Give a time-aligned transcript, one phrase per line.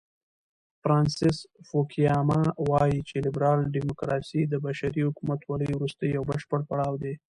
[0.81, 7.13] فرانسیس فوکویاما وایي چې لیبرال دیموکراسي د بشري حکومتولۍ وروستی او بشپړ پړاو دی.